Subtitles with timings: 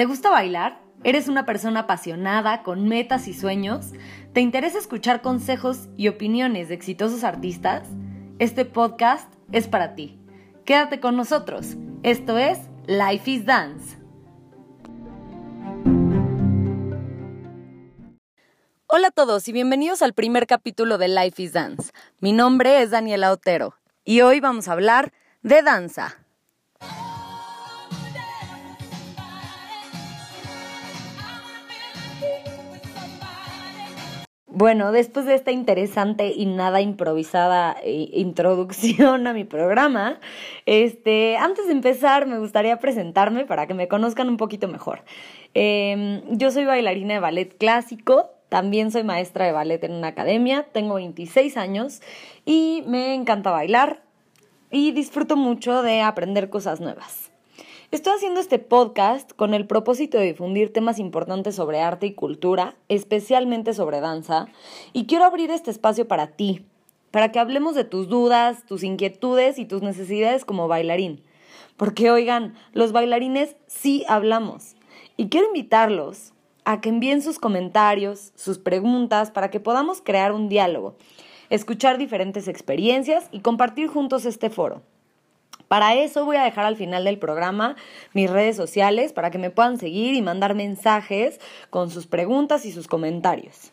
[0.00, 0.80] ¿Te gusta bailar?
[1.04, 3.92] ¿Eres una persona apasionada, con metas y sueños?
[4.32, 7.86] ¿Te interesa escuchar consejos y opiniones de exitosos artistas?
[8.38, 10.18] Este podcast es para ti.
[10.64, 11.76] Quédate con nosotros.
[12.02, 13.98] Esto es Life is Dance.
[18.86, 21.92] Hola a todos y bienvenidos al primer capítulo de Life is Dance.
[22.20, 23.74] Mi nombre es Daniela Otero
[24.06, 26.19] y hoy vamos a hablar de danza.
[34.52, 40.18] Bueno, después de esta interesante y nada improvisada eh, introducción a mi programa,
[40.66, 45.04] este, antes de empezar me gustaría presentarme para que me conozcan un poquito mejor.
[45.54, 50.66] Em, yo soy bailarina de ballet clásico, también soy maestra de ballet en una academia,
[50.72, 52.00] tengo 26 años
[52.44, 54.02] y me encanta bailar
[54.72, 57.29] y disfruto mucho de aprender cosas nuevas.
[57.92, 62.76] Estoy haciendo este podcast con el propósito de difundir temas importantes sobre arte y cultura,
[62.88, 64.46] especialmente sobre danza,
[64.92, 66.64] y quiero abrir este espacio para ti,
[67.10, 71.24] para que hablemos de tus dudas, tus inquietudes y tus necesidades como bailarín.
[71.76, 74.76] Porque oigan, los bailarines sí hablamos.
[75.16, 76.32] Y quiero invitarlos
[76.64, 80.94] a que envíen sus comentarios, sus preguntas, para que podamos crear un diálogo,
[81.48, 84.82] escuchar diferentes experiencias y compartir juntos este foro.
[85.70, 87.76] Para eso voy a dejar al final del programa
[88.12, 91.38] mis redes sociales para que me puedan seguir y mandar mensajes
[91.70, 93.70] con sus preguntas y sus comentarios.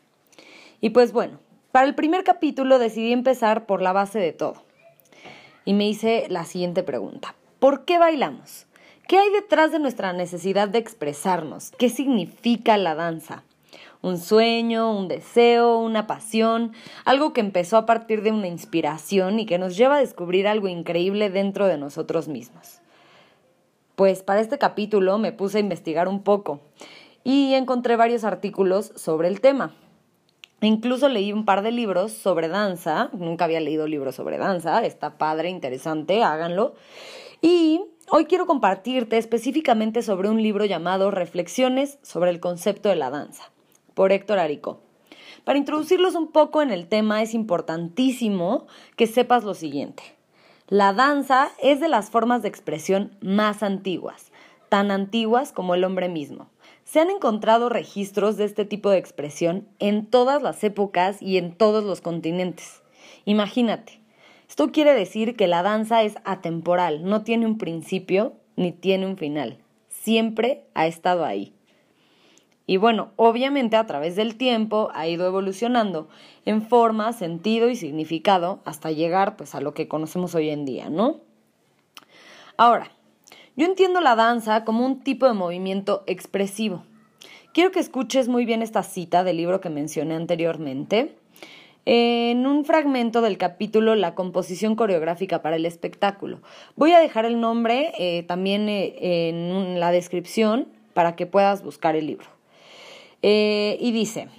[0.80, 1.40] Y pues bueno,
[1.72, 4.64] para el primer capítulo decidí empezar por la base de todo.
[5.66, 7.34] Y me hice la siguiente pregunta.
[7.58, 8.68] ¿Por qué bailamos?
[9.08, 11.72] ¿Qué hay detrás de nuestra necesidad de expresarnos?
[11.80, 13.44] ¿Qué significa la danza?
[14.08, 16.74] Un sueño, un deseo, una pasión,
[17.06, 20.68] algo que empezó a partir de una inspiración y que nos lleva a descubrir algo
[20.68, 22.82] increíble dentro de nosotros mismos.
[23.96, 26.62] Pues para este capítulo me puse a investigar un poco
[27.24, 29.74] y encontré varios artículos sobre el tema.
[30.62, 35.18] Incluso leí un par de libros sobre danza, nunca había leído libros sobre danza, está
[35.18, 36.74] padre, interesante, háganlo.
[37.42, 43.12] Y hoy quiero compartirte específicamente sobre un libro llamado Reflexiones sobre el concepto de la
[43.12, 43.52] danza
[43.98, 44.80] por Héctor Arico.
[45.44, 50.04] Para introducirlos un poco en el tema es importantísimo que sepas lo siguiente.
[50.68, 54.32] La danza es de las formas de expresión más antiguas,
[54.70, 56.48] tan antiguas como el hombre mismo.
[56.84, 61.56] Se han encontrado registros de este tipo de expresión en todas las épocas y en
[61.56, 62.84] todos los continentes.
[63.26, 64.00] Imagínate,
[64.48, 69.18] esto quiere decir que la danza es atemporal, no tiene un principio ni tiene un
[69.18, 69.58] final.
[69.90, 71.57] Siempre ha estado ahí.
[72.70, 76.10] Y bueno, obviamente a través del tiempo ha ido evolucionando
[76.46, 80.90] en forma, sentido y significado hasta llegar pues a lo que conocemos hoy en día,
[80.90, 81.22] ¿no?
[82.58, 82.92] Ahora,
[83.56, 86.84] yo entiendo la danza como un tipo de movimiento expresivo.
[87.54, 91.16] Quiero que escuches muy bien esta cita del libro que mencioné anteriormente.
[91.86, 96.42] En un fragmento del capítulo La composición coreográfica para el espectáculo.
[96.76, 101.96] Voy a dejar el nombre eh, también eh, en la descripción para que puedas buscar
[101.96, 102.37] el libro.
[103.22, 104.30] Eh, y dice,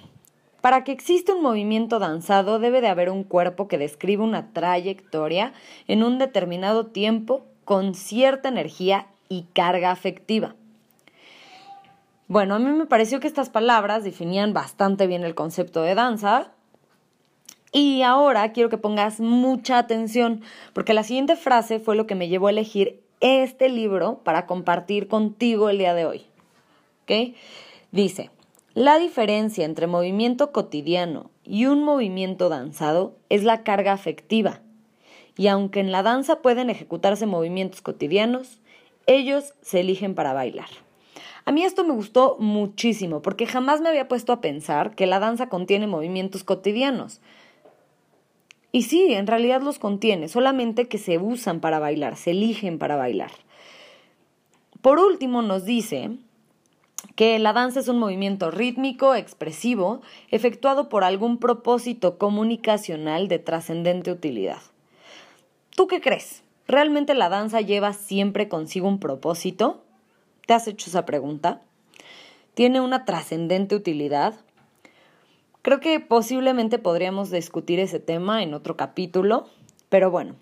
[0.61, 5.53] para que exista un movimiento danzado debe de haber un cuerpo que describe una trayectoria
[5.87, 10.55] en un determinado tiempo con cierta energía y carga afectiva.
[12.27, 16.51] Bueno, a mí me pareció que estas palabras definían bastante bien el concepto de danza.
[17.71, 20.41] Y ahora quiero que pongas mucha atención,
[20.73, 25.07] porque la siguiente frase fue lo que me llevó a elegir este libro para compartir
[25.07, 26.25] contigo el día de hoy.
[27.91, 28.29] Dice,
[28.79, 34.61] la diferencia entre movimiento cotidiano y un movimiento danzado es la carga afectiva.
[35.35, 38.61] Y aunque en la danza pueden ejecutarse movimientos cotidianos,
[39.05, 40.69] ellos se eligen para bailar.
[41.43, 45.19] A mí esto me gustó muchísimo porque jamás me había puesto a pensar que la
[45.19, 47.19] danza contiene movimientos cotidianos.
[48.71, 52.95] Y sí, en realidad los contiene, solamente que se usan para bailar, se eligen para
[52.95, 53.31] bailar.
[54.81, 56.11] Por último nos dice
[57.15, 60.01] que la danza es un movimiento rítmico, expresivo,
[60.31, 64.61] efectuado por algún propósito comunicacional de trascendente utilidad.
[65.75, 66.43] ¿Tú qué crees?
[66.67, 69.83] ¿Realmente la danza lleva siempre consigo un propósito?
[70.45, 71.61] ¿Te has hecho esa pregunta?
[72.53, 74.35] ¿Tiene una trascendente utilidad?
[75.61, 79.47] Creo que posiblemente podríamos discutir ese tema en otro capítulo,
[79.89, 80.35] pero bueno,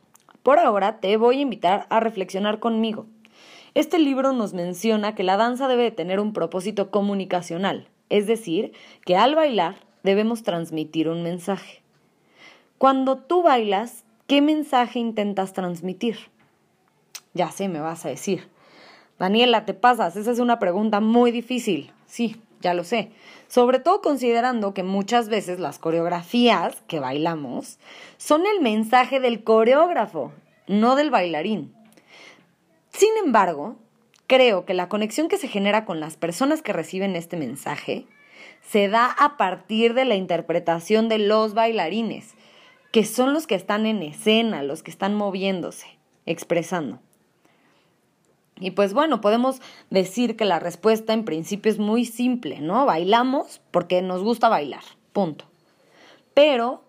[0.44, 3.06] por ahora te voy a invitar a reflexionar conmigo.
[3.77, 8.74] Este libro nos menciona que la danza debe tener un propósito comunicacional, es decir,
[9.06, 11.83] que al bailar debemos transmitir un mensaje.
[12.79, 16.18] Cuando tú bailas, ¿qué mensaje intentas transmitir?
[17.35, 18.50] Ya sé, me vas a decir.
[19.19, 21.91] Daniela, te pasas, esa es una pregunta muy difícil.
[22.07, 23.12] Sí, ya lo sé.
[23.47, 27.77] Sobre todo considerando que muchas veces las coreografías que bailamos
[28.18, 30.31] son el mensaje del coreógrafo,
[30.65, 31.76] no del bailarín.
[32.97, 33.75] Sin embargo,
[34.25, 38.07] creo que la conexión que se genera con las personas que reciben este mensaje
[38.63, 42.33] se da a partir de la interpretación de los bailarines,
[42.91, 45.85] que son los que están en escena, los que están moviéndose,
[46.25, 46.99] expresando.
[48.59, 49.61] Y pues bueno, podemos
[49.91, 52.88] decir que la respuesta en principio es muy simple, ¿no?
[52.88, 54.83] Bailamos porque nos gusta bailar,
[55.13, 55.45] punto.
[56.33, 56.83] Pero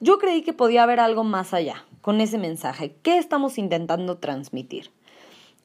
[0.00, 2.96] yo creí que podía haber algo más allá con ese mensaje.
[3.02, 4.90] ¿Qué estamos intentando transmitir?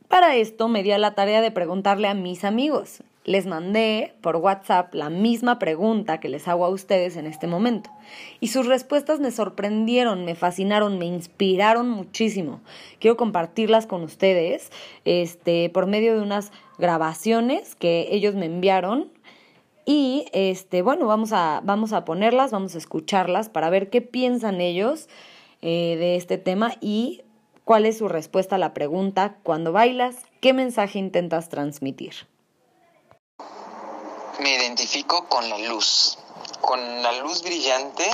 [0.10, 4.38] Para esto me di a la tarea de preguntarle a mis amigos, les mandé por
[4.38, 7.92] WhatsApp la misma pregunta que les hago a ustedes en este momento.
[8.40, 12.60] Y sus respuestas me sorprendieron, me fascinaron, me inspiraron muchísimo.
[12.98, 14.72] Quiero compartirlas con ustedes
[15.06, 19.12] este, por medio de unas grabaciones que ellos me enviaron.
[19.86, 24.60] Y este, bueno, vamos a, vamos a ponerlas, vamos a escucharlas para ver qué piensan
[24.60, 25.08] ellos
[25.62, 27.22] eh, de este tema y
[27.70, 32.16] cuál es su respuesta a la pregunta, cuando bailas, ¿qué mensaje intentas transmitir?
[34.40, 36.18] me identifico con la luz,
[36.62, 38.10] con la luz brillante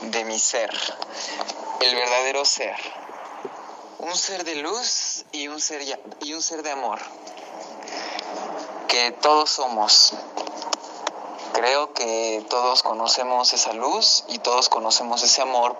[0.00, 0.70] de mi ser,
[1.80, 2.74] el verdadero ser.
[3.98, 5.82] Un ser de luz y un ser,
[6.22, 6.98] y un ser de amor,
[8.88, 10.14] que todos somos.
[11.52, 15.76] Creo que todos conocemos esa luz y todos conocemos ese amor,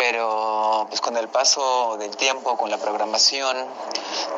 [0.00, 3.54] pero pues con el paso del tiempo, con la programación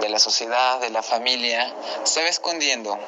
[0.00, 1.73] de la sociedad, de la familia,
[2.03, 2.99] se va escondiendo.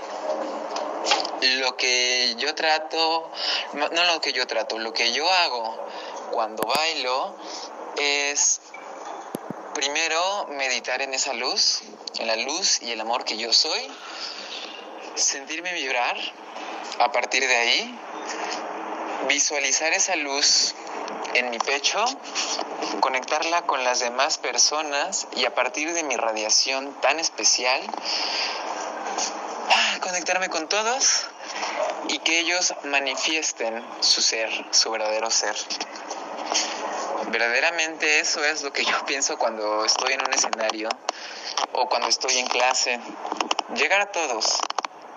[1.58, 3.28] Lo que yo trato,
[3.72, 5.76] no lo que yo trato, lo que yo hago
[6.30, 7.34] cuando bailo
[7.96, 8.60] es
[9.74, 11.82] primero meditar en esa luz,
[12.20, 13.90] en la luz y el amor que yo soy,
[15.16, 16.16] sentirme vibrar
[17.00, 17.98] a partir de ahí,
[19.26, 20.76] visualizar esa luz
[21.34, 22.04] en mi pecho,
[23.00, 27.80] conectarla con las demás personas y a partir de mi radiación tan especial,
[29.70, 31.26] ah, conectarme con todos
[32.08, 35.56] y que ellos manifiesten su ser, su verdadero ser.
[37.28, 40.88] Verdaderamente eso es lo que yo pienso cuando estoy en un escenario
[41.72, 43.00] o cuando estoy en clase.
[43.74, 44.60] Llegar a todos,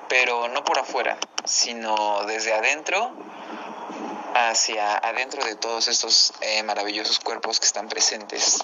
[0.07, 3.11] pero no por afuera, sino desde adentro
[4.35, 8.59] hacia adentro de todos estos eh, maravillosos cuerpos que están presentes.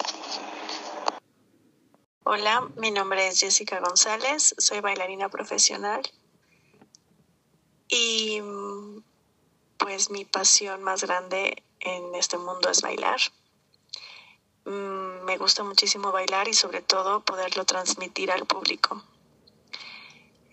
[2.24, 6.01] Hola, mi nombre es Jessica González, soy bailarina profesional
[7.89, 8.42] y
[9.77, 13.19] pues mi pasión más grande en este mundo es bailar.
[14.65, 19.04] Mm, me gusta muchísimo bailar y sobre todo poderlo transmitir al público.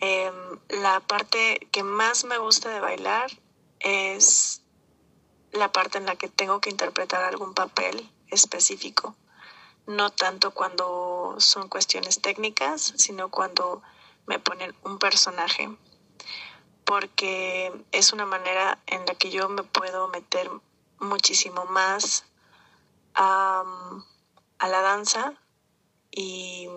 [0.00, 3.30] Em, la parte que más me gusta de bailar
[3.78, 4.59] es
[5.52, 9.14] la parte en la que tengo que interpretar algún papel específico.
[9.86, 13.82] No tanto cuando son cuestiones técnicas, sino cuando
[14.26, 15.68] me ponen un personaje
[16.90, 20.50] porque es una manera en la que yo me puedo meter
[20.98, 22.24] muchísimo más
[23.14, 23.62] a,
[24.58, 25.34] la danza
[26.10, 26.68] y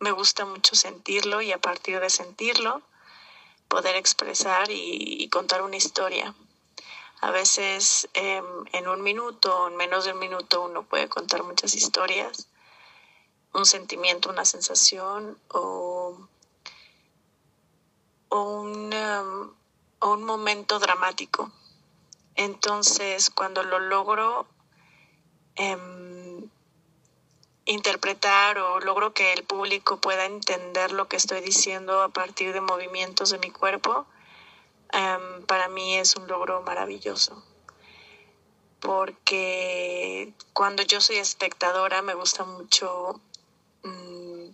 [0.00, 2.82] me gusta mucho sentirlo y a partir de sentirlo
[3.68, 6.34] poder expresar y, contar una historia.
[7.20, 11.42] A veces em, en un minuto o en menos de un minuto uno puede contar
[11.42, 12.48] muchas historias,
[13.52, 16.28] un sentimiento, una sensación o
[18.28, 21.50] o un, um, un momento dramático.
[22.34, 24.46] Entonces, cuando lo logro
[25.56, 26.48] em,
[27.64, 32.60] interpretar o logro que el público pueda entender lo que estoy diciendo a partir de
[32.60, 34.06] movimientos de mi cuerpo,
[35.46, 37.42] para mí es un logro maravilloso.
[38.80, 43.20] Porque cuando yo soy espectadora me gusta mucho
[43.82, 44.48] mm,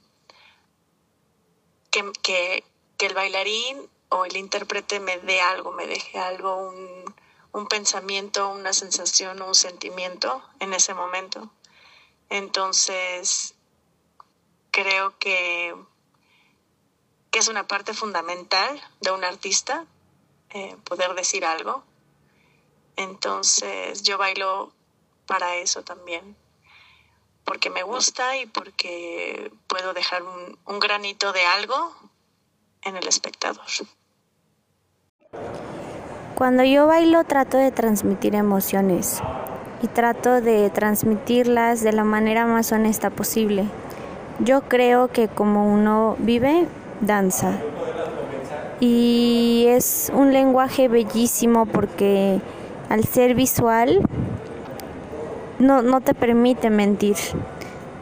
[1.90, 2.64] que,
[2.96, 7.14] que el bailarín o el intérprete me dé algo, me deje algo, un,
[7.52, 11.50] un pensamiento, una sensación, un sentimiento en ese momento.
[12.28, 13.54] Entonces,
[14.70, 15.74] creo que,
[17.30, 19.86] que es una parte fundamental de un artista
[20.54, 21.84] eh, poder decir algo.
[22.96, 24.72] Entonces, yo bailo
[25.26, 26.36] para eso también,
[27.44, 31.94] porque me gusta y porque puedo dejar un, un granito de algo
[32.82, 33.66] en el espectador.
[36.34, 39.20] Cuando yo bailo trato de transmitir emociones
[39.82, 43.66] y trato de transmitirlas de la manera más honesta posible.
[44.40, 46.66] Yo creo que como uno vive,
[47.00, 47.60] danza.
[48.80, 52.40] Y es un lenguaje bellísimo porque
[52.88, 54.00] al ser visual
[55.58, 57.16] no, no te permite mentir,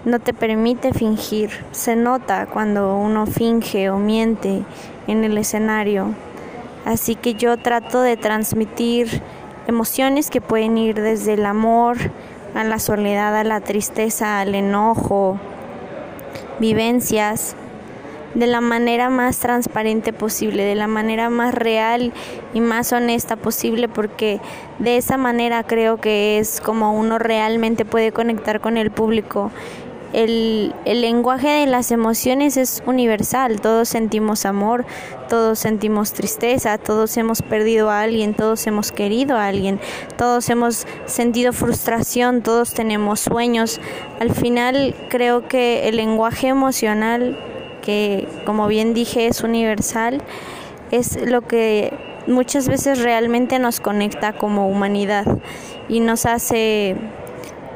[0.04, 1.50] no te permite fingir.
[1.72, 4.62] Se nota cuando uno finge o miente
[5.06, 6.14] en el escenario.
[6.84, 9.22] Así que yo trato de transmitir
[9.66, 11.96] emociones que pueden ir desde el amor
[12.54, 15.38] a la soledad, a la tristeza, al enojo,
[16.58, 17.56] vivencias
[18.34, 22.12] de la manera más transparente posible, de la manera más real
[22.54, 24.40] y más honesta posible, porque
[24.78, 29.50] de esa manera creo que es como uno realmente puede conectar con el público.
[30.12, 34.84] El, lenguaje de las emociones es universal, todos sentimos amor,
[35.30, 39.80] todos sentimos tristeza, todos hemos perdido a alguien, todos hemos querido a alguien,
[40.18, 43.80] todos hemos sentido frustración, todos tenemos sueños.
[44.20, 47.38] Al final creo que el lenguaje emocional
[47.82, 50.22] que como bien dije es universal,
[50.90, 51.92] es lo que
[52.26, 55.26] muchas veces realmente nos conecta como humanidad
[55.88, 56.96] y nos hace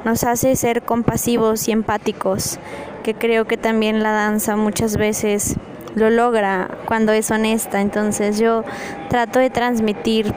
[0.05, 2.61] nos hace ser compasivos y empáticos,
[3.03, 5.57] que creo que también la danza muchas veces
[5.97, 7.81] lo logra cuando es honesta.
[7.81, 8.63] Entonces yo
[9.09, 10.33] trato de transmitir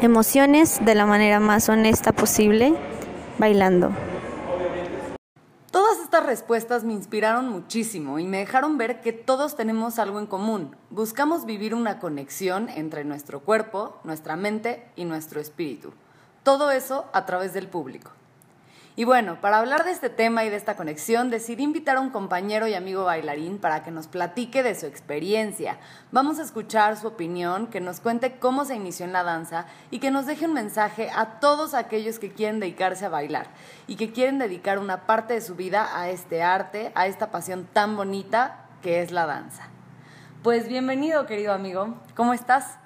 [0.00, 2.74] emociones de la manera más honesta posible
[3.38, 3.90] bailando.
[5.70, 10.26] Todas estas respuestas me inspiraron muchísimo y me dejaron ver que todos tenemos algo en
[10.26, 10.74] común.
[10.88, 15.92] Buscamos vivir una conexión entre nuestro cuerpo, nuestra mente y nuestro espíritu.
[16.42, 18.12] Todo eso a través del público.
[18.98, 22.10] Y bueno, para hablar de este tema y de esta conexión, decidí invitar a un
[22.10, 25.78] compañero y amigo bailarín para que nos platique de su experiencia.
[26.10, 30.00] Vamos a escuchar su opinión, que nos cuente cómo se inició en la danza y
[30.00, 33.46] que nos deje un mensaje a todos aquellos que quieren dedicarse a bailar
[33.86, 37.68] y que quieren dedicar una parte de su vida a este arte, a esta pasión
[37.72, 39.68] tan bonita que es la danza.
[40.42, 41.94] Pues bienvenido, querido amigo.
[42.16, 42.80] ¿Cómo estás?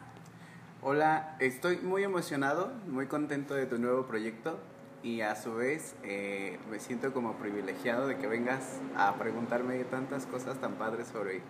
[0.82, 4.58] Hola, estoy muy emocionado, muy contento de tu nuevo proyecto
[5.02, 10.26] y a su vez eh, me siento como privilegiado de que vengas a preguntarme tantas
[10.26, 11.42] cosas tan padres sobre,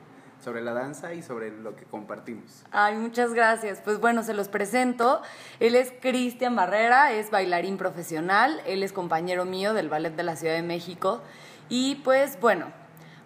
[0.43, 2.65] sobre la danza y sobre lo que compartimos.
[2.71, 3.81] Ay, muchas gracias.
[3.85, 5.21] Pues bueno, se los presento.
[5.61, 10.37] Él es Cristian Barrera, es bailarín profesional, él es compañero mío del Ballet de la
[10.37, 11.21] Ciudad de México
[11.69, 12.67] y pues bueno,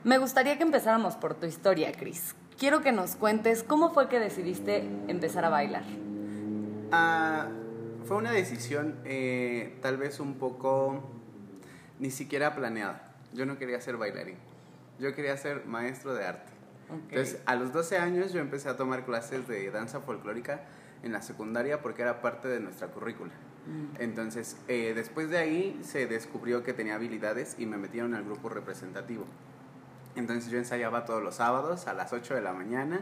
[0.02, 2.34] me gustaría que empezáramos por tu historia, Cris.
[2.58, 5.84] Quiero que nos cuentes cómo fue que decidiste empezar a bailar.
[6.90, 7.48] Ah
[8.06, 11.02] fue una decisión eh, tal vez un poco
[11.98, 13.14] ni siquiera planeada.
[13.32, 14.36] Yo no quería ser bailarín,
[14.98, 16.52] yo quería ser maestro de arte.
[16.88, 20.60] Entonces, a los 12 años yo empecé a tomar clases de danza folclórica
[21.02, 23.32] en la secundaria porque era parte de nuestra currícula.
[23.66, 24.00] Mm.
[24.00, 28.48] Entonces, eh, después de ahí se descubrió que tenía habilidades y me metieron al grupo
[28.48, 29.24] representativo.
[30.14, 33.00] Entonces yo ensayaba todos los sábados a las 8 de la mañana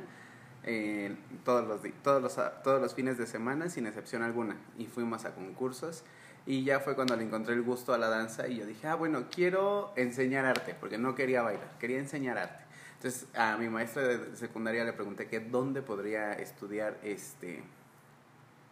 [0.65, 4.57] eh, todos, los, todos, los, todos los fines de semana, sin excepción alguna.
[4.79, 6.05] Y fuimos a concursos.
[6.47, 8.97] Y ya fue cuando le encontré el gusto a la danza y yo dije, ah,
[8.97, 12.65] bueno, quiero enseñar arte, porque no quería bailar, quería enseñar arte.
[12.97, 17.63] Entonces a mi maestra de secundaria le pregunté que dónde podría estudiar este,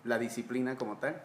[0.04, 1.22] la disciplina como tal.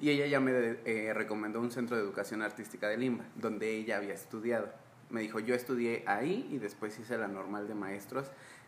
[0.00, 0.52] Y ella ya me
[0.84, 4.72] eh, recomendó un centro de educación artística de Lima, donde ella había estudiado.
[5.10, 8.26] Me dijo, yo estudié ahí y después hice la normal de maestros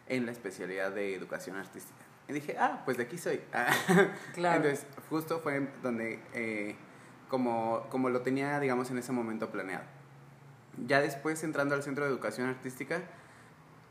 [0.08, 2.04] en la especialidad de educación artística.
[2.28, 3.40] Y dije, ah, pues de aquí soy.
[4.34, 4.56] claro.
[4.56, 6.76] Entonces, justo fue donde, eh,
[7.28, 9.84] como, como lo tenía, digamos, en ese momento planeado.
[10.86, 13.00] Ya después, entrando al centro de educación artística,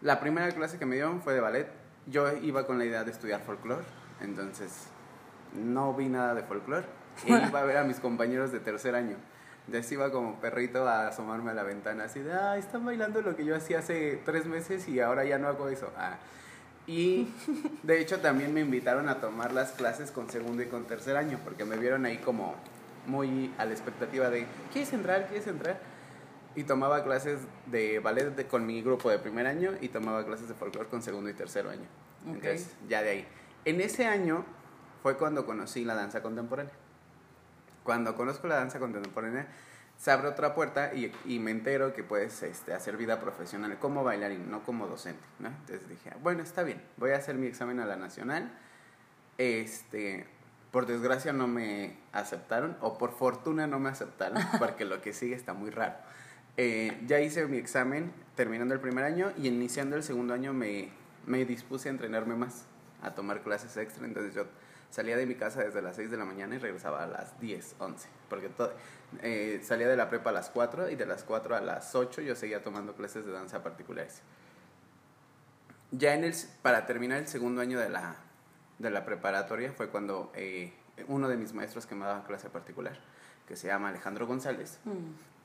[0.01, 1.67] la primera clase que me dieron fue de ballet.
[2.07, 3.85] Yo iba con la idea de estudiar folclore,
[4.21, 4.89] entonces
[5.53, 6.85] no vi nada de folclore.
[7.25, 9.17] Y iba a ver a mis compañeros de tercer año.
[9.67, 13.35] Entonces iba como perrito a asomarme a la ventana, así de, ah, están bailando lo
[13.35, 15.91] que yo hacía hace tres meses y ahora ya no hago eso.
[15.97, 16.17] Ah.
[16.85, 17.33] Y
[17.83, 21.39] de hecho también me invitaron a tomar las clases con segundo y con tercer año,
[21.43, 22.55] porque me vieron ahí como
[23.07, 25.27] muy a la expectativa de, ¿quieres entrar?
[25.27, 25.79] ¿Quieres entrar?
[26.55, 30.53] Y tomaba clases de ballet con mi grupo de primer año y tomaba clases de
[30.53, 31.87] folclore con segundo y tercer año.
[32.25, 33.27] Entonces, ya de ahí.
[33.65, 34.45] En ese año
[35.01, 36.84] fue cuando conocí la danza contemporánea
[37.85, 39.47] cuando conozco la danza contemporánea,
[39.97, 44.03] se abre otra puerta y, y me entero que puedes este, hacer vida profesional como
[44.03, 45.23] bailarín, no como docente.
[45.39, 45.47] ¿no?
[45.47, 48.51] Entonces dije, bueno, está bien, voy a hacer mi examen a la nacional.
[49.37, 50.25] Este,
[50.71, 55.35] por desgracia no me aceptaron, o por fortuna no me aceptaron, porque lo que sigue
[55.35, 55.95] está muy raro.
[56.57, 60.89] Eh, ya hice mi examen terminando el primer año y iniciando el segundo año me,
[61.27, 62.65] me dispuse a entrenarme más,
[63.01, 64.05] a tomar clases extra.
[64.05, 64.47] Entonces yo
[64.95, 67.75] Salía de mi casa desde las 6 de la mañana y regresaba a las 10,
[67.79, 68.07] 11.
[68.29, 68.71] Porque todo,
[69.23, 72.21] eh, salía de la prepa a las 4 y de las 4 a las 8
[72.21, 74.21] yo seguía tomando clases de danza particulares.
[75.91, 78.15] Ya en el, para terminar el segundo año de la,
[78.79, 80.71] de la preparatoria fue cuando eh,
[81.09, 82.97] uno de mis maestros que me daba clase particular,
[83.49, 84.79] que se llama Alejandro González,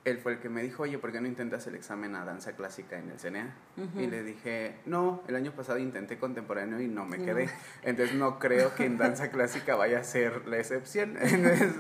[0.05, 2.53] él fue el que me dijo, oye, ¿por qué no intentas el examen a danza
[2.57, 3.55] clásica en el CNA?
[3.99, 7.51] Y le dije, no, el año pasado intenté contemporáneo y no me quedé.
[7.83, 11.17] Entonces no creo que en danza clásica vaya a ser la excepción.
[11.21, 11.75] Entonces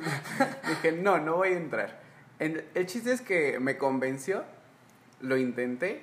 [0.69, 2.01] dije, no, no voy a entrar.
[2.39, 4.45] El chiste es que me convenció,
[5.21, 6.03] lo intenté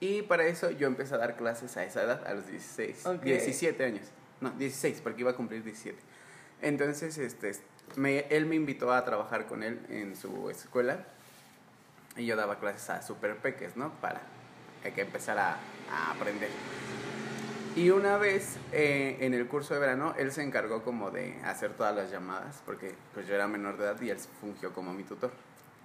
[0.00, 3.84] y para eso yo empecé a dar clases a esa edad, a los 16, 17
[3.84, 4.06] años.
[4.40, 5.98] No, 16, porque iba a cumplir 17.
[6.62, 7.52] Entonces, este,
[7.96, 11.06] me, él me invitó a trabajar con él en su escuela
[12.16, 13.92] y yo daba clases a super peques, ¿no?
[14.00, 14.20] Para
[14.82, 15.58] que empezara
[15.90, 16.50] a, aprender.
[17.76, 21.72] Y una vez eh, en el curso de verano, él se encargó como de hacer
[21.74, 25.04] todas las llamadas, porque pues yo era menor de edad y él fungió como mi
[25.04, 25.30] tutor.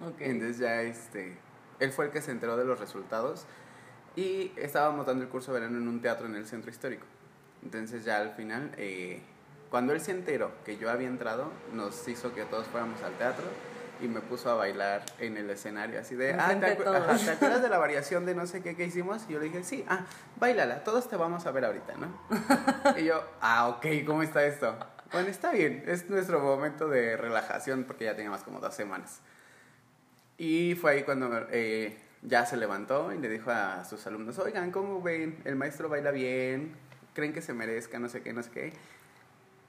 [0.00, 0.30] Okay.
[0.30, 1.38] Entonces ya este,
[1.78, 3.46] él fue el que se enteró de los resultados
[4.16, 7.06] y estábamos dando el curso de verano en un teatro en el centro histórico.
[7.62, 9.20] Entonces ya al final, eh,
[9.70, 13.44] cuando él se enteró que yo había entrado, nos hizo que todos fuéramos al teatro
[14.00, 17.78] y me puso a bailar en el escenario, así de, ah, ¿te, acuerdas de la
[17.78, 19.24] variación de no sé qué que hicimos?
[19.28, 22.98] Y yo le dije, sí, ah, bailala, todos te vamos a ver ahorita, ¿no?
[22.98, 24.76] y yo, ah, ok, ¿cómo está esto?
[25.12, 29.20] Bueno, está bien, es nuestro momento de relajación porque ya teníamos como dos semanas.
[30.38, 34.70] Y fue ahí cuando eh, ya se levantó y le dijo a sus alumnos, oigan,
[34.70, 35.40] ¿cómo ven?
[35.44, 36.74] El maestro baila bien,
[37.14, 38.72] creen que se merezca, no sé qué, no sé qué.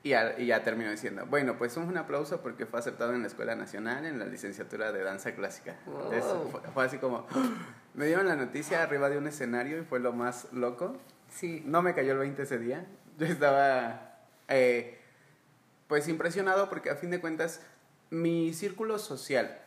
[0.07, 4.05] Y ya, terminó diciendo, bueno, pues un aplauso porque fue aceptado en la Escuela Nacional
[4.05, 5.75] en la licenciatura de danza clásica.
[6.73, 7.27] fue, así como,
[7.93, 10.95] me dieron la noticia arriba de un escenario y fue lo más loco.
[11.29, 11.61] Sí.
[11.65, 12.85] No me cayó el 20 ese día.
[13.17, 14.99] Yo estaba, eh,
[15.87, 17.61] pues, impresionado porque a fin de cuentas,
[18.09, 19.59] mi círculo social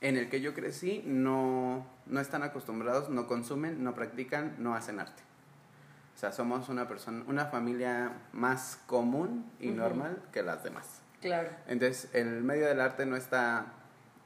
[0.00, 5.00] en el que yo crecí no, no están acostumbrados, no consumen, no practican, no hacen
[5.00, 5.22] arte.
[6.18, 11.00] O sea, somos una persona, una familia más común y normal que las demás.
[11.20, 11.48] Claro.
[11.68, 13.66] Entonces, el medio del arte no está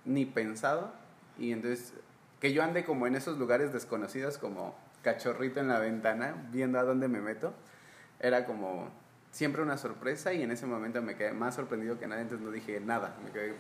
[0.06, 0.90] ni pensado
[1.38, 1.92] y entonces
[2.40, 6.82] que yo ande como en esos lugares desconocidos como cachorrito en la ventana viendo a
[6.82, 7.52] dónde me meto
[8.20, 8.88] era como
[9.30, 12.50] siempre una sorpresa y en ese momento me quedé más sorprendido que nada, entonces no
[12.52, 13.52] dije nada, me quedé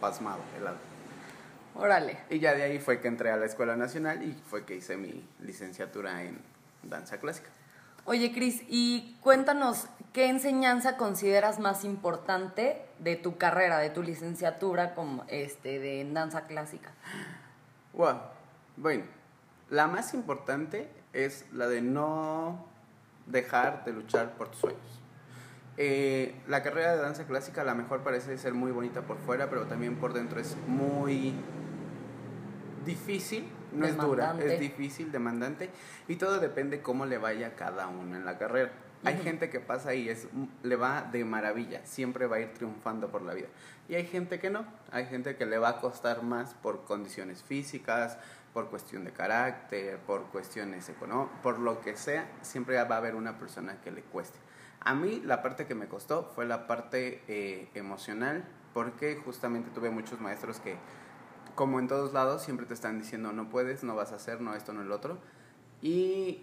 [0.00, 0.76] pasmado, helado.
[1.74, 2.18] Órale.
[2.30, 4.96] Y ya de ahí fue que entré a la Escuela Nacional y fue que hice
[4.96, 6.38] mi licenciatura en
[6.84, 7.50] danza clásica.
[8.06, 14.94] Oye, Cris, y cuéntanos, ¿qué enseñanza consideras más importante de tu carrera, de tu licenciatura
[14.94, 16.92] como este, de danza clásica?
[17.92, 18.16] Wow.
[18.78, 19.04] Bueno,
[19.68, 22.64] la más importante es la de no
[23.26, 25.00] dejar de luchar por tus sueños.
[25.76, 29.50] Eh, la carrera de danza clásica a lo mejor parece ser muy bonita por fuera,
[29.50, 31.34] pero también por dentro es muy
[32.84, 35.70] difícil no es dura, es difícil, demandante
[36.08, 38.70] y todo depende cómo le vaya a cada uno en la carrera.
[39.02, 40.28] Hay gente que pasa y es,
[40.62, 43.48] le va de maravilla, siempre va a ir triunfando por la vida.
[43.88, 47.42] Y hay gente que no, hay gente que le va a costar más por condiciones
[47.42, 48.18] físicas,
[48.52, 53.14] por cuestión de carácter, por cuestiones económicas, por lo que sea, siempre va a haber
[53.14, 54.38] una persona que le cueste.
[54.80, 59.90] A mí la parte que me costó fue la parte eh, emocional, porque justamente tuve
[59.90, 60.76] muchos maestros que
[61.60, 64.54] como en todos lados, siempre te están diciendo no puedes, no vas a hacer, no
[64.54, 65.18] esto, no el otro.
[65.82, 66.42] Y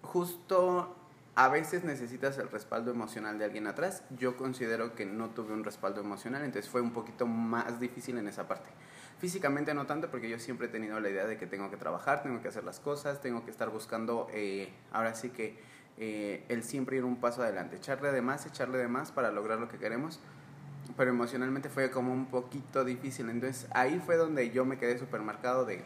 [0.00, 0.94] justo
[1.34, 4.04] a veces necesitas el respaldo emocional de alguien atrás.
[4.16, 8.28] Yo considero que no tuve un respaldo emocional, entonces fue un poquito más difícil en
[8.28, 8.70] esa parte.
[9.18, 12.22] Físicamente no tanto, porque yo siempre he tenido la idea de que tengo que trabajar,
[12.22, 15.58] tengo que hacer las cosas, tengo que estar buscando, eh, ahora sí que
[15.98, 19.58] eh, el siempre ir un paso adelante, echarle de más, echarle de más para lograr
[19.58, 20.20] lo que queremos
[20.96, 23.30] pero emocionalmente fue como un poquito difícil.
[23.30, 25.82] Entonces ahí fue donde yo me quedé súper marcado de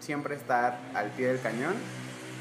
[0.00, 1.74] siempre estar al pie del cañón.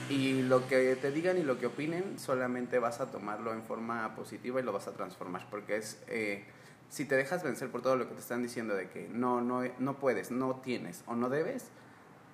[0.09, 4.15] Y lo que te digan y lo que opinen solamente vas a tomarlo en forma
[4.15, 6.45] positiva y lo vas a transformar porque es eh,
[6.89, 9.61] si te dejas vencer por todo lo que te están diciendo de que no no
[9.77, 11.69] no puedes no tienes o no debes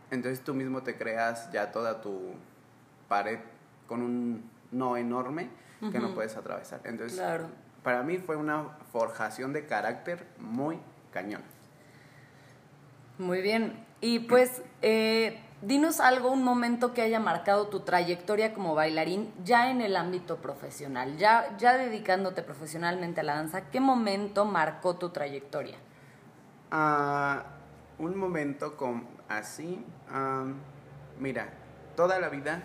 [0.09, 2.35] entonces tú mismo te creas ya toda tu
[3.09, 3.39] pared
[3.87, 5.49] con un no enorme
[5.91, 6.79] que no puedes atravesar.
[6.85, 7.49] Entonces claro
[7.85, 10.79] para mí fue una forjación de carácter muy
[11.13, 11.43] cañón.
[13.19, 13.85] Muy bien.
[14.01, 19.69] Y pues, eh, dinos algo, un momento que haya marcado tu trayectoria como bailarín ya
[19.69, 23.69] en el ámbito profesional, ya, ya dedicándote profesionalmente a la danza.
[23.69, 25.77] ¿Qué momento marcó tu trayectoria?
[26.71, 27.43] Ah,
[27.99, 29.85] un momento con, así,
[31.19, 31.49] mira,
[31.95, 32.63] toda la vida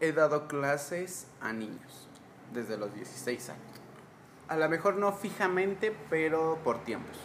[0.00, 2.08] he dado clases a niños
[2.52, 3.62] desde los 16 años.
[4.46, 7.16] a lo mejor no fijamente, pero por tiempos.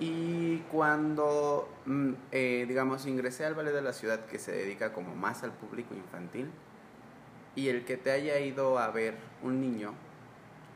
[0.00, 5.14] Y cuando, mm, eh, digamos, ingresé al ballet de la ciudad que se dedica como
[5.14, 6.50] más al público infantil,
[7.56, 9.92] y el que te haya ido a ver un niño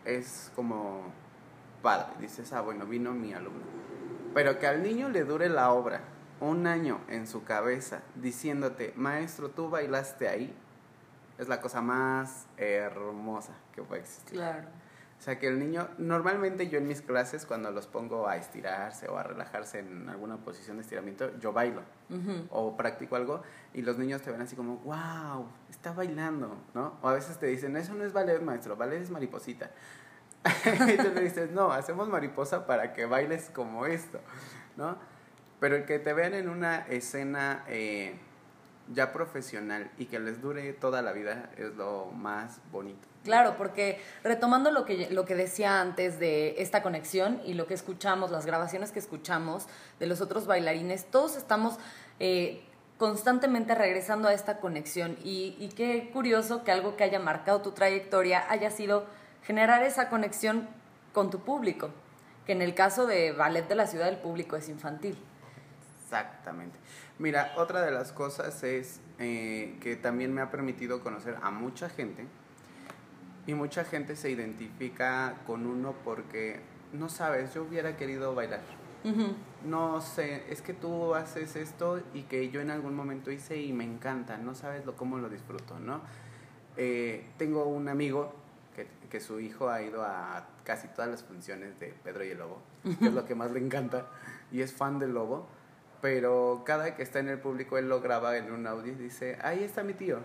[0.04, 1.12] es como
[1.80, 3.62] padre, dices, ah, bueno, vino mi alumno.
[4.34, 6.00] Pero que al niño le dure la obra
[6.40, 10.52] un año en su cabeza diciéndote, maestro, tú bailaste ahí,
[11.38, 14.38] es la cosa más hermosa que puede existir.
[14.38, 14.68] Claro.
[15.22, 19.08] O sea, que el niño, normalmente yo en mis clases, cuando los pongo a estirarse
[19.08, 21.82] o a relajarse en alguna posición de estiramiento, yo bailo
[22.50, 23.40] o practico algo
[23.72, 26.94] y los niños te ven así como, wow, está bailando, ¿no?
[27.02, 29.70] O a veces te dicen, eso no es ballet, maestro, ballet es mariposita.
[30.92, 34.18] y tú le dices, no, hacemos mariposa para que bailes como esto,
[34.76, 34.96] ¿no?
[35.60, 38.18] Pero el que te vean en una escena eh,
[38.92, 43.08] ya profesional y que les dure toda la vida es lo más bonito.
[43.24, 47.74] Claro, porque retomando lo que, lo que decía antes de esta conexión y lo que
[47.74, 49.66] escuchamos, las grabaciones que escuchamos
[50.00, 51.78] de los otros bailarines, todos estamos
[52.18, 52.64] eh,
[52.98, 57.72] constantemente regresando a esta conexión y, y qué curioso que algo que haya marcado tu
[57.72, 59.06] trayectoria haya sido
[59.44, 60.68] generar esa conexión
[61.12, 61.90] con tu público,
[62.46, 65.16] que en el caso de Ballet de la Ciudad del Público es infantil.
[66.04, 66.78] Exactamente.
[67.22, 71.88] Mira, otra de las cosas es eh, que también me ha permitido conocer a mucha
[71.88, 72.26] gente
[73.46, 76.58] y mucha gente se identifica con uno porque,
[76.92, 78.62] no sabes, yo hubiera querido bailar.
[79.64, 83.72] No sé, es que tú haces esto y que yo en algún momento hice y
[83.72, 86.00] me encanta, no sabes lo, cómo lo disfruto, ¿no?
[86.76, 88.34] Eh, tengo un amigo
[88.74, 92.38] que, que, su hijo ha ido a casi todas las funciones de Pedro y el
[92.38, 94.06] Lobo, que es lo que más le encanta,
[94.50, 95.46] y es fan del Lobo,
[96.02, 99.38] pero cada que está en el público él lo graba en un audio y dice,
[99.40, 100.18] ahí está mi tío,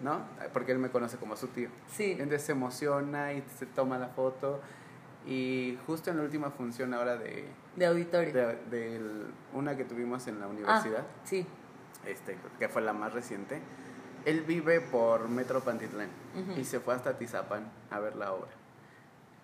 [0.00, 0.20] ¿no?
[0.52, 1.68] Porque él me conoce como su tío.
[1.88, 2.12] Sí.
[2.12, 4.60] Entonces se emociona y se toma la foto.
[5.26, 7.44] Y justo en la última función ahora de...
[7.74, 8.32] De auditorio.
[8.32, 9.00] De, de
[9.52, 11.00] una que tuvimos en la universidad.
[11.00, 11.44] Ah, sí.
[12.06, 13.60] Este, que fue la más reciente.
[14.24, 16.08] Él vive por Metro Pantitlán
[16.56, 18.50] y se fue hasta Tizapan a ver la obra.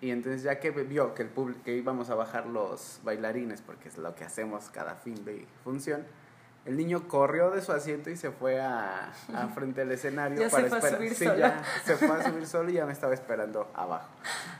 [0.01, 1.29] Y entonces ya que vio que, el
[1.63, 6.03] que íbamos a bajar los bailarines, porque es lo que hacemos cada fin de función,
[6.65, 10.49] el niño corrió de su asiento y se fue a, a frente al escenario ya
[10.49, 10.89] para se fue.
[10.89, 11.37] A subir sí, solo.
[11.37, 14.09] ya se fue a subir solo y ya me estaba esperando abajo.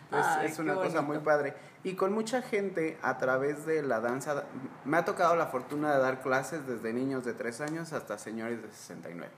[0.05, 1.53] Entonces Ay, es una cosa muy padre.
[1.83, 4.43] Y con mucha gente a través de la danza,
[4.85, 8.61] me ha tocado la fortuna de dar clases desde niños de 3 años hasta señores
[8.61, 9.31] de 69.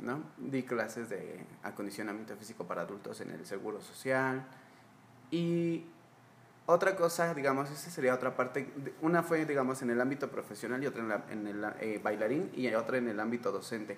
[0.00, 0.22] ¿no?
[0.36, 4.46] Di clases de acondicionamiento físico para adultos en el Seguro Social.
[5.30, 5.84] Y
[6.66, 8.70] otra cosa, digamos, esa sería otra parte.
[9.00, 12.50] Una fue, digamos, en el ámbito profesional y otra en, la, en el eh, bailarín
[12.54, 13.96] y otra en el ámbito docente.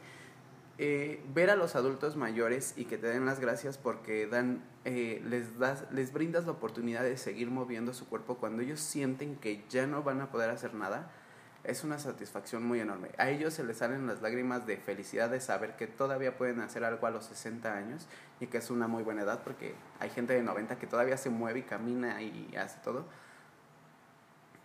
[0.82, 5.22] Eh, ver a los adultos mayores y que te den las gracias porque dan, eh,
[5.26, 9.62] les, das, les brindas la oportunidad de seguir moviendo su cuerpo cuando ellos sienten que
[9.68, 11.10] ya no van a poder hacer nada,
[11.64, 13.10] es una satisfacción muy enorme.
[13.18, 16.84] A ellos se les salen las lágrimas de felicidad de saber que todavía pueden hacer
[16.84, 18.06] algo a los 60 años
[18.40, 21.30] y que es una muy buena edad porque hay gente de 90 que todavía se
[21.30, 23.04] mueve y camina y hace todo.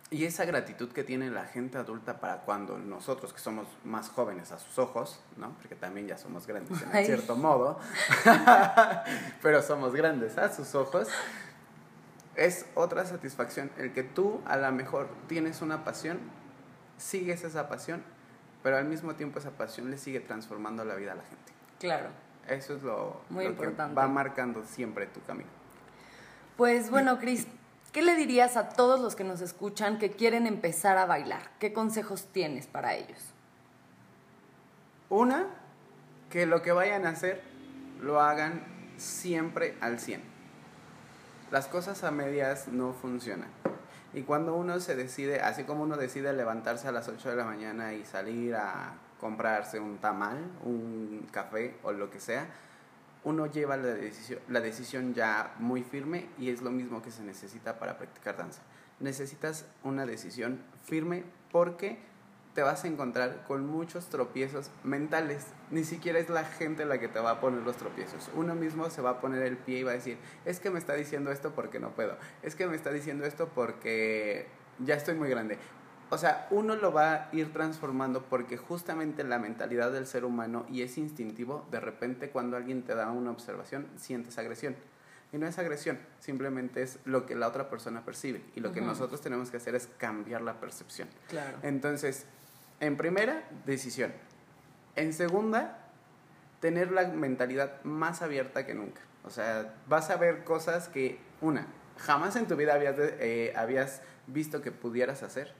[0.08, 4.52] Y esa gratitud que tiene la gente adulta para cuando nosotros, que somos más jóvenes
[4.52, 5.50] a sus ojos, ¿no?
[5.54, 7.06] Porque también ya somos grandes en Ay.
[7.06, 7.80] cierto modo,
[9.42, 11.08] pero somos grandes a sus ojos,
[12.36, 13.72] es otra satisfacción.
[13.78, 16.20] El que tú a lo mejor tienes una pasión,
[16.98, 18.02] sigues esa pasión,
[18.62, 21.52] pero al mismo tiempo esa pasión le sigue transformando la vida a la gente.
[21.78, 22.08] Claro.
[22.48, 23.94] Eso es lo, Muy lo importante.
[23.94, 25.50] que va marcando siempre tu camino.
[26.56, 27.46] Pues bueno, Cris,
[27.92, 31.50] ¿qué le dirías a todos los que nos escuchan que quieren empezar a bailar?
[31.58, 33.18] ¿Qué consejos tienes para ellos?
[35.10, 35.46] Una,
[36.30, 37.42] que lo que vayan a hacer
[38.00, 38.64] lo hagan
[38.96, 40.22] siempre al 100.
[41.50, 43.48] Las cosas a medias no funcionan.
[44.16, 47.44] Y cuando uno se decide, así como uno decide levantarse a las 8 de la
[47.44, 52.48] mañana y salir a comprarse un tamal, un café o lo que sea,
[53.24, 57.22] uno lleva la decisión, la decisión ya muy firme y es lo mismo que se
[57.24, 58.62] necesita para practicar danza.
[59.00, 61.98] Necesitas una decisión firme porque
[62.56, 65.44] te vas a encontrar con muchos tropiezos mentales.
[65.70, 68.30] Ni siquiera es la gente la que te va a poner los tropiezos.
[68.34, 70.16] Uno mismo se va a poner el pie y va a decir,
[70.46, 72.16] es que me está diciendo esto porque no puedo.
[72.42, 74.46] Es que me está diciendo esto porque
[74.78, 75.58] ya estoy muy grande.
[76.08, 80.64] O sea, uno lo va a ir transformando porque justamente la mentalidad del ser humano
[80.70, 84.76] y es instintivo, de repente cuando alguien te da una observación, sientes agresión.
[85.30, 88.40] Y no es agresión, simplemente es lo que la otra persona percibe.
[88.54, 88.88] Y lo que Ujú.
[88.88, 91.08] nosotros tenemos que hacer es cambiar la percepción.
[91.28, 91.58] Claro.
[91.62, 92.24] Entonces,
[92.80, 94.12] en primera, decisión.
[94.94, 95.78] En segunda,
[96.60, 99.00] tener la mentalidad más abierta que nunca.
[99.24, 101.66] O sea, vas a ver cosas que una,
[101.98, 105.54] jamás en tu vida habías, eh, habías visto que pudieras hacer.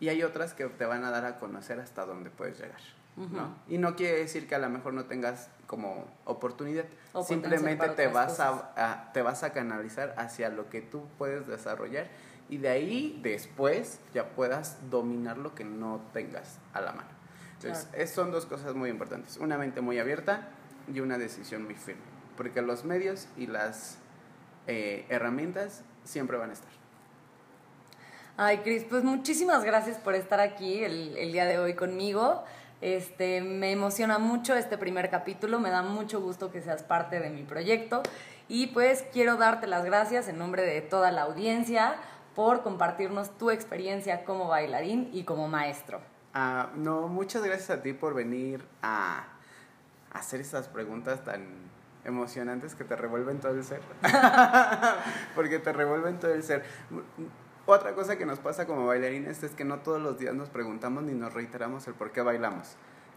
[0.00, 2.80] Y hay otras que te van a dar a conocer hasta dónde puedes llegar.
[3.16, 3.56] ¿no?
[3.66, 6.84] Y no quiere decir que a lo mejor no tengas como oportunidad.
[7.26, 12.06] Simplemente te vas a, te vas a canalizar hacia lo que tú puedes desarrollar
[12.48, 17.08] y de ahí después ya puedas dominar lo que no tengas a la mano.
[17.60, 19.36] Entonces, son dos cosas muy importantes.
[19.36, 20.48] Una mente muy abierta
[20.92, 22.02] y una decisión muy firme.
[22.36, 23.98] Porque los medios y las
[24.66, 26.70] eh, herramientas siempre van a estar.
[28.36, 32.44] Ay, Cris, pues muchísimas gracias por estar aquí el, el, día de hoy conmigo.
[32.80, 37.28] Este, me emociona mucho este primer capítulo, me da mucho gusto que seas parte de
[37.30, 38.02] mi proyecto
[38.46, 41.96] y pues quiero darte las gracias en nombre de toda la audiencia
[42.38, 46.00] por compartirnos tu experiencia como bailarín y como maestro.
[46.32, 49.24] Ah, no, muchas gracias a ti por venir a
[50.12, 51.48] hacer estas preguntas tan
[52.04, 53.80] emocionantes que te revuelven todo el ser.
[55.34, 56.62] Porque te revuelven todo el ser.
[57.66, 61.02] Otra cosa que nos pasa como bailarines es que no todos los días nos preguntamos
[61.02, 62.76] ni nos reiteramos el por qué bailamos.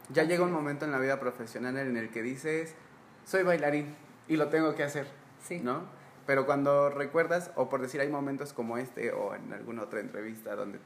[0.09, 2.73] Ya llega un momento en la vida profesional en el que dices,
[3.25, 3.95] soy bailarín
[4.27, 5.05] y lo tengo que hacer,
[5.43, 5.59] sí.
[5.59, 6.00] ¿no?
[6.25, 10.55] Pero cuando recuerdas, o por decir hay momentos como este o en alguna otra entrevista
[10.55, 10.79] donde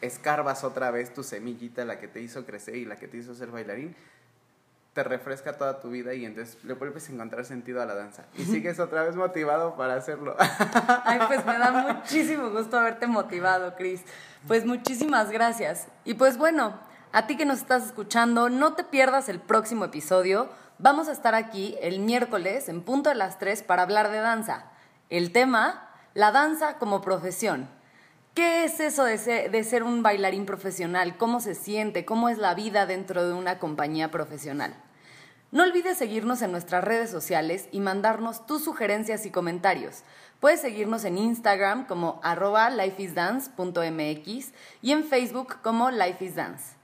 [0.00, 3.34] escarbas otra vez tu semillita, la que te hizo crecer y la que te hizo
[3.34, 3.94] ser bailarín,
[4.92, 8.24] te refresca toda tu vida y entonces le vuelves a encontrar sentido a la danza.
[8.36, 10.36] Y sigues otra vez motivado para hacerlo.
[11.04, 14.02] Ay, pues me da muchísimo gusto haberte motivado, Cris.
[14.48, 15.86] Pues muchísimas gracias.
[16.04, 16.78] Y pues bueno,
[17.12, 20.48] a ti que nos estás escuchando, no te pierdas el próximo episodio.
[20.82, 24.64] Vamos a estar aquí el miércoles en punto de las 3 para hablar de danza.
[25.10, 27.68] El tema, la danza como profesión.
[28.32, 31.18] ¿Qué es eso de ser, un bailarín profesional?
[31.18, 32.06] ¿Cómo se siente?
[32.06, 34.74] ¿Cómo es la vida dentro de una compañía profesional?
[35.52, 40.02] No olvides seguirnos en nuestras redes sociales y mandarnos tus sugerencias y comentarios.
[40.40, 46.79] Puedes seguirnos en Instagram como arroba lifeisdance.mx y en Facebook como lifeisdance.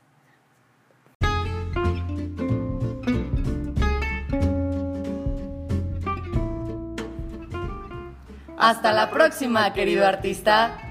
[8.56, 10.85] Hasta la próxima, querido artista.